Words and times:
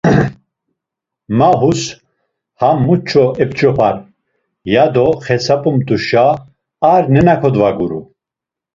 Ma 1.37 1.49
hus 1.61 1.81
ham 2.59 2.77
muç̌o 2.85 3.25
epç̌opar, 3.41 3.95
ya 4.73 4.85
do 4.93 5.05
xesap̌umt̆uşa 5.25 6.25
ar 6.93 7.03
nena 7.13 7.35
kodvaguru. 7.41 8.01